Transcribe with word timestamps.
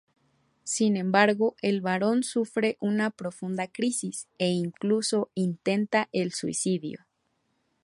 Sin 0.63 0.97
embargo, 0.97 1.55
el 1.61 1.81
barón 1.81 2.23
sufre 2.23 2.75
una 2.79 3.11
profunda 3.11 3.67
crisis, 3.67 4.27
e 4.39 4.47
incluso 4.49 5.29
intenta 5.35 6.09
el 6.11 6.31
suicidio. 6.33 7.05